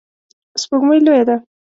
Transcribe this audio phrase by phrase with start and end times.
[0.61, 1.35] سپوږمۍ لویه ده